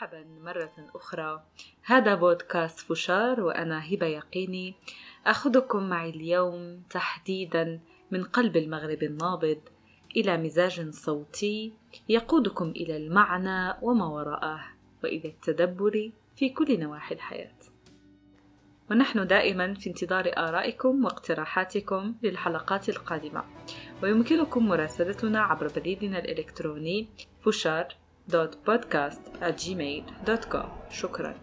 [0.00, 1.42] مرحبا مرة أخرى.
[1.84, 4.74] هذا بودكاست فشار وأنا هبة يقيني.
[5.26, 7.80] أخذكم معي اليوم تحديدا
[8.10, 9.60] من قلب المغرب النابض
[10.16, 11.72] إلى مزاج صوتي
[12.08, 14.64] يقودكم إلى المعنى وما وراءه
[15.04, 17.58] وإلى التدبر في كل نواحي الحياة.
[18.90, 23.44] ونحن دائما في انتظار آرائكم واقتراحاتكم للحلقات القادمة.
[24.02, 27.08] ويمكنكم مراسلتنا عبر بريدنا الإلكتروني
[27.40, 27.96] فشار
[28.36, 31.34] podcast@gmail.com شكرا.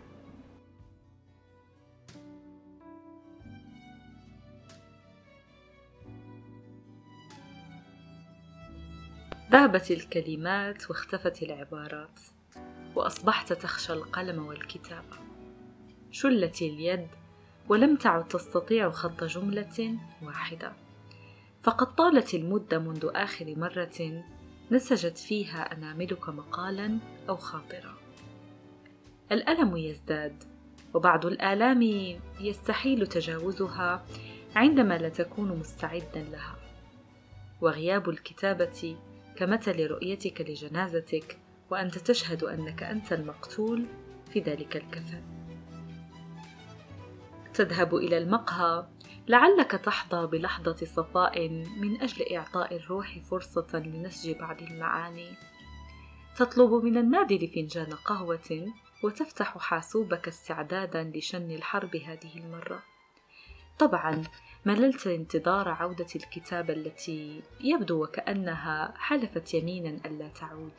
[9.52, 12.20] ذهبت الكلمات واختفت العبارات
[12.96, 15.18] وأصبحت تخشى القلم والكتابة.
[16.12, 17.08] شلت اليد
[17.70, 20.74] ولم تعد تستطيع خط جملة واحدة.
[21.64, 24.24] فقد طالت المدة منذ آخر مرة
[24.72, 26.98] نسجت فيها أناملك مقالا
[27.30, 27.98] أو خاطره
[29.32, 30.44] الألم يزداد
[30.94, 31.82] وبعض الآلام
[32.40, 34.06] يستحيل تجاوزها
[34.56, 36.56] عندما لا تكون مستعدا لها.
[37.62, 38.98] وغياب الكتابة
[39.36, 41.38] كمثل رؤيتك لجنازتك
[41.70, 43.86] وأنت تشهد أنك أنت المقتول
[44.34, 45.22] في ذلك الكفن.
[47.54, 48.88] تذهب إلى المقهى
[49.30, 55.32] لعلك تحظى بلحظة صفاء من أجل إعطاء الروح فرصة لنسج بعض المعاني.
[56.38, 62.84] تطلب من النادل فنجان قهوة وتفتح حاسوبك استعدادا لشن الحرب هذه المرة.
[63.80, 64.24] طبعا
[64.66, 70.74] مللت انتظار عودة الكتابة التي يبدو وكأنها حلفت يمينا ألا تعود.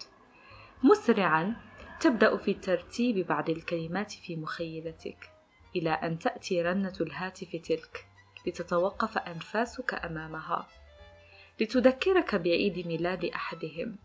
[0.83, 1.57] مسرعا
[2.01, 5.31] تبدأ في ترتيب بعض الكلمات في مخيلتك
[5.77, 8.09] إلى أن تأتي رنة الهاتف تلك
[8.49, 10.69] لتتوقف أنفاسك أمامها.
[11.61, 13.97] لتذكرك بعيد ميلاد أحدهم.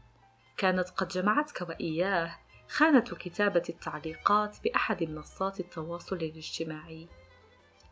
[0.57, 2.37] كانت قد جمعتك وإياه.
[2.67, 7.07] خانة كتابة التعليقات بأحد منصات التواصل الاجتماعي.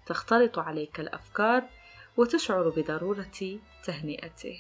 [0.06, 1.64] تختلط عليك الأفكار
[2.18, 4.60] وتشعر بضرورة تهنئته.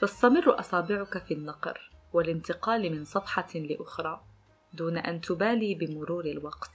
[0.00, 4.20] تستمر أصابعك في النقر والانتقال من صفحة لأخرى
[4.72, 6.70] دون أن تبالي بمرور الوقت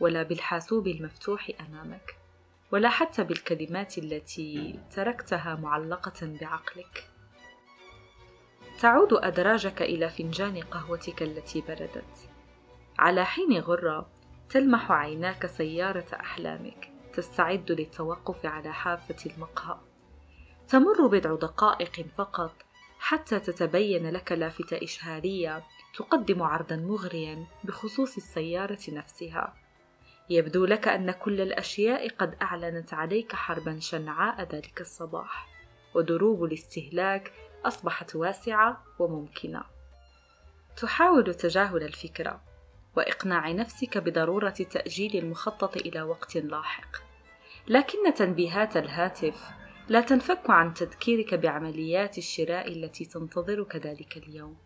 [0.00, 2.23] ولا بالحاسوب المفتوح أمامك.
[2.74, 7.10] ولا حتى بالكلمات التي تركتها معلقة بعقلك.
[8.80, 12.28] تعود أدراجك إلى فنجان قهوتك التي بردت.
[12.98, 14.10] على حين غرة
[14.48, 19.78] تلمح عيناك سيارة أحلامك تستعد للتوقف على حافة المقهى.
[20.68, 22.54] تمر بضع دقائق فقط
[22.98, 25.64] حتى تتبين لك لافتة إشهارية
[25.96, 29.63] تقدم عرضا مغريا بخصوص السيارة نفسها.
[30.30, 35.48] يبدو لك أن كل الأشياء قد أعلنت عليك حربا شنعاء ذلك الصباح
[35.94, 37.32] ودروب الاستهلاك
[37.64, 39.64] أصبحت واسعة وممكنة.
[40.76, 42.40] تحاول تجاهل الفكرة
[42.96, 46.96] وإقناع نفسك بضرورة تأجيل المخطط إلى وقت لاحق.
[47.68, 49.50] لكن تنبيهات الهاتف
[49.88, 54.56] لا تنفك عن تذكيرك بعمليات الشراء التي تنتظرك ذلك اليوم.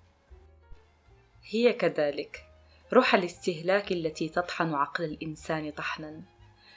[1.51, 2.45] هي كذلك.
[2.93, 6.23] روح الاستهلاك التي تطحن عقل الإنسان طحنا.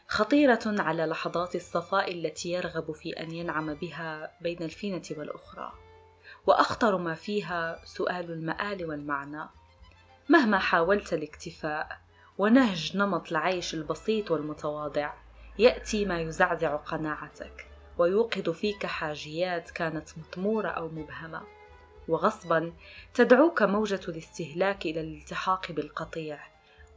[0.07, 5.73] خطيرة على لحظات الصفاء التي يرغب في أن ينعم بها بين الفينة والأخرى.
[6.47, 9.50] وأخطر ما فيها سؤال المآل والمعنى.
[10.29, 12.01] مهما حاولت الاكتفاء
[12.38, 15.13] ونهج نمط العيش البسيط والمتواضع
[15.59, 17.67] يأتي ما يزعزع قناعتك
[17.97, 21.60] ويوقظ فيك حاجيات كانت مطموره أو مبهمة.
[22.11, 22.73] وغصبا
[23.13, 26.39] تدعوك موجة الاستهلاك إلى الالتحاق بالقطيع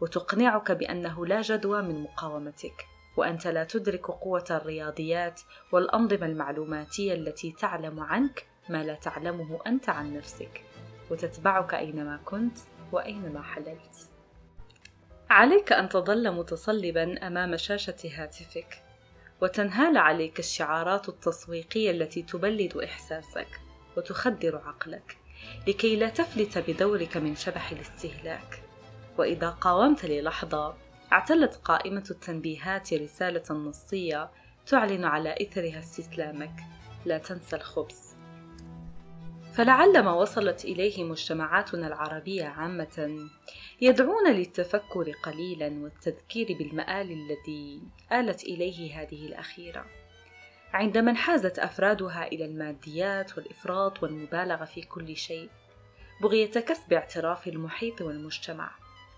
[0.00, 2.86] وتقنعك بأنه لا جدوى من مقاومتك
[3.16, 5.40] وأنت لا تدرك قوة الرياضيات
[5.72, 10.62] والأنظمة المعلوماتية التي تعلم عنك ما لا تعلمه أنت عن نفسك
[11.10, 12.58] وتتبعك أينما كنت
[12.92, 14.10] وأينما حللت.
[15.30, 18.82] عليك أن تظل متصلبا أمام شاشة هاتفك
[19.42, 23.63] وتنهال عليك الشعارات التسويقية التي تبلد إحساسك.
[23.96, 25.16] وتخدر عقلك
[25.68, 28.62] لكي لا تفلت بدورك من شبح الاستهلاك.
[29.18, 30.74] وإذا قاومت للحظة
[31.12, 34.30] اعتلت قائمة التنبيهات رسالة نصية
[34.66, 36.60] تعلن على إثرها استسلامك.
[37.06, 38.14] لا تنسى الخبز
[39.54, 43.28] فلعل ما وصلت إليه مجتمعاتنا العربية عامة
[43.80, 47.82] يدعون للتفكر قليلا والتذكير بالمآل الذي
[48.12, 49.86] آلت إليه هذه الأخيرة.
[50.74, 55.48] عندما انحازت أفرادها إلى الماديات والإفراط والمبالغة في كل شيء
[56.20, 58.70] بغيه كسب اعتراف المحيط والمجتمع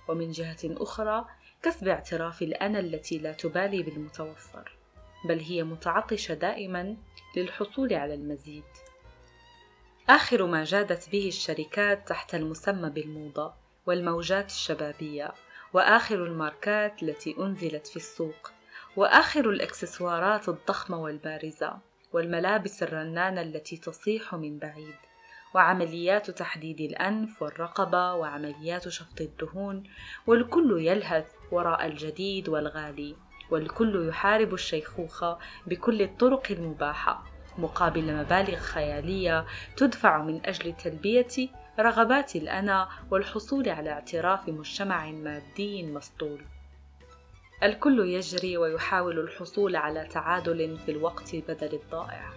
[0.09, 1.25] ومن جهة أخرى
[1.63, 4.77] كسب اعتراف الأنا التي لا تبالي بالمتوفر
[5.25, 6.97] بل هي متعطشة دائما
[7.37, 8.65] للحصول على المزيد.
[10.09, 13.55] آخر ما جادت به الشركات تحت المسمى بالموضة
[13.87, 15.35] والموجات الشبابية
[15.73, 18.56] وآخر الماركات التي أنزلت في السوق
[18.97, 21.79] وآخر الإكسسوارات الضخمة والبارزة
[22.13, 24.95] والملابس الرنانة التي تصيح من بعيد
[25.55, 29.83] وعمليات تحديد الأنف والرقبة وعمليات شفط الدهون
[30.27, 33.17] والكل يلهث وراء الجديد والغالي
[33.51, 37.25] والكل يحارب الشيخوخة بكل الطرق المباحة
[37.59, 39.47] مقابل مبالغ خيالية
[39.77, 41.49] تدفع من أجل تلبية
[41.79, 46.56] رغبات الأنا والحصول على اعتراف مجتمع مادي مسطول.
[47.63, 52.31] الكل يجري ويحاول الحصول على تعادل في الوقت بدل الضائع.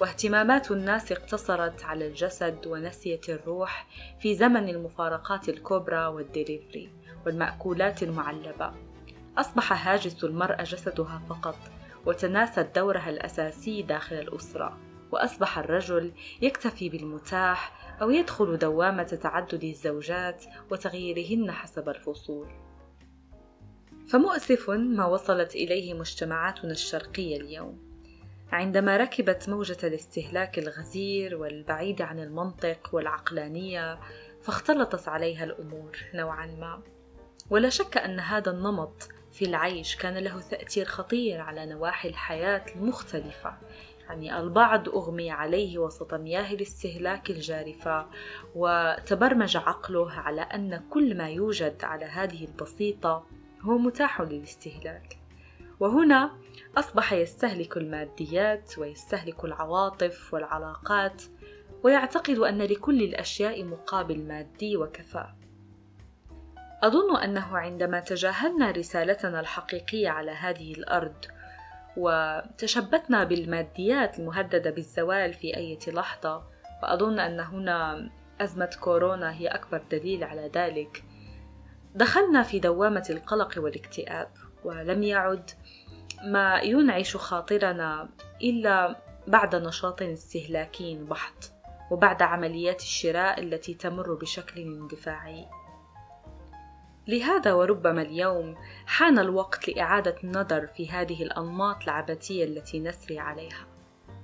[0.00, 3.86] واهتمامات الناس اقتصرت على الجسد ونسيت الروح
[4.20, 6.90] في زمن المفارقات الكبرى والدليفري
[7.26, 8.72] والمأكولات المعلبة.
[9.38, 11.58] أصبح هاجس المرأة جسدها فقط
[12.06, 14.78] وتناست دورها الأساسي داخل الأسرة.
[15.12, 16.12] وأصبح الرجل
[16.42, 22.69] يكتفي بالمتاح أو يدخل دوامة تعدد الزوجات وتغييرهن حسب الفصول.
[24.10, 27.78] فمؤسف ما وصلت إليه مجتمعاتنا الشرقية اليوم.
[28.52, 33.98] عندما ركبت موجة الاستهلاك الغزير والبعيد عن المنطق والعقلانية
[34.42, 36.82] فاختلطت عليها الأمور نوعا ما.
[37.50, 43.54] ولا شك أن هذا النمط في العيش كان له تأثير خطير على نواحي الحياة المختلفة.
[44.08, 48.06] يعني البعض أغمي عليه وسط مياه الاستهلاك الجارفة
[48.54, 55.18] وتبرمج عقله على أن كل ما يوجد على هذه البسيطة هو متاح للاستهلاك.
[55.80, 56.30] وهنا
[56.76, 61.22] أصبح يستهلك الماديات ويستهلك العواطف والعلاقات
[61.82, 65.34] ويعتقد أن لكل الأشياء مقابل مادي وكفاء
[66.82, 71.24] أظن أنه عندما تجاهلنا رسالتنا الحقيقية على هذه الأرض
[71.96, 76.42] وتشبثنا بالماديات المهددة بالزوال في أي لحظة
[76.82, 78.10] وأظن أن هنا
[78.40, 81.04] أزمة كورونا هي أكبر دليل على ذلك.
[81.94, 84.28] دخلنا في دوامة القلق والاكتئاب
[84.64, 85.50] ولم يعد
[86.24, 88.08] ما ينعش خاطرنا
[88.42, 88.96] إلا
[89.26, 91.52] بعد نشاط استهلاكي بحت
[91.90, 95.46] وبعد عمليات الشراء التي تمر بشكل اندفاعي.
[97.08, 98.56] لهذا وربما اليوم
[98.86, 103.66] حان الوقت لإعادة النظر في هذه الأنماط العبثية التي نسري عليها.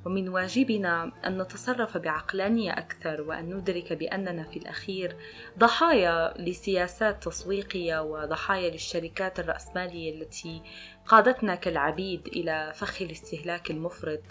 [0.06, 5.16] ومن واجبنا أن نتصرف بعقلانية أكثر وأن ندرك بأننا في الأخير
[5.58, 10.62] ضحايا لسياسات تسويقية وضحايا للشركات الرأسمالية التي
[11.06, 14.22] قادتنا كالعبيد إلى فخ الاستهلاك المفرط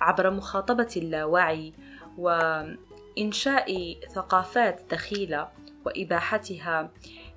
[0.00, 1.72] عبر مخاطبة اللاوعي
[2.18, 5.48] وإنشاء ثقافات دخيلة
[5.86, 6.90] وإباحتها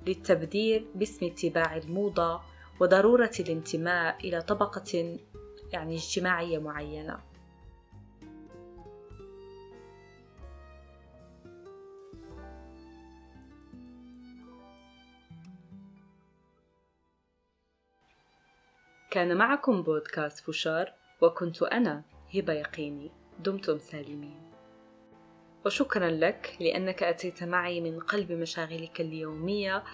[0.06, 2.40] للتبذير باسم اتباع الموضة
[2.80, 5.18] وضرورة الانتماء إلى طبقة
[5.72, 7.27] يعني اجتماعية معينة.
[19.18, 22.02] كان معكم بودكاست فشار وكنت أنا
[22.34, 24.52] هبة يقيني دمتم سالمين.
[25.66, 29.84] وشكرا لك لأنك أتيت معي من قلب مشاغلك اليومية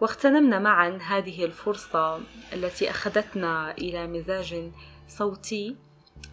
[0.00, 2.20] واغتنمنا معا هذه الفرصة
[2.52, 4.70] التي أخذتنا إلى مزاج
[5.08, 5.76] صوتي.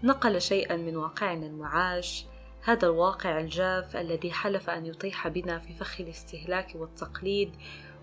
[0.04, 2.26] نقل شيئا من واقعنا المعاش
[2.64, 7.56] هذا الواقع الجاف الذي حلف أن يطيح بنا في فخ الاستهلاك والتقليد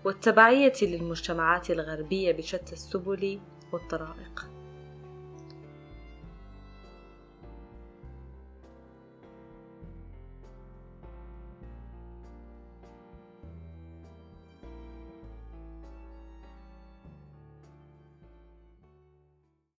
[0.05, 3.39] والتبعية للمجتمعات الغربية بشتى السبل.
[3.71, 4.58] والطرائق.